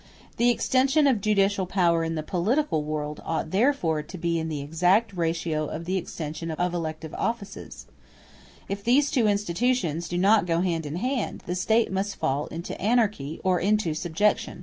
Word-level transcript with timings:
The 0.37 0.49
extension 0.49 1.05
of 1.05 1.21
judicial 1.21 1.67
power 1.67 2.03
in 2.03 2.15
the 2.15 2.23
political 2.23 2.81
world 2.83 3.21
ought 3.23 3.51
therefore 3.51 4.01
to 4.01 4.17
be 4.17 4.39
in 4.39 4.49
the 4.49 4.59
exact 4.59 5.13
ratio 5.13 5.65
of 5.67 5.85
the 5.85 5.95
extension 5.95 6.49
of 6.49 6.73
elective 6.73 7.13
offices: 7.13 7.85
if 8.67 8.83
these 8.83 9.11
two 9.11 9.27
institutions 9.27 10.09
do 10.09 10.17
not 10.17 10.47
go 10.47 10.61
hand 10.61 10.87
in 10.87 10.95
hand, 10.95 11.43
the 11.45 11.53
State 11.53 11.91
must 11.91 12.15
fall 12.15 12.47
into 12.47 12.73
anarchy 12.81 13.39
or 13.43 13.59
into 13.59 13.93
subjection. 13.93 14.59